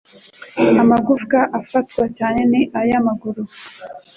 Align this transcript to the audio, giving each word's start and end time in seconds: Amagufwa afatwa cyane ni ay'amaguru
Amagufwa 0.81 1.39
afatwa 1.59 2.03
cyane 2.17 2.41
ni 2.51 2.61
ay'amaguru 2.79 3.43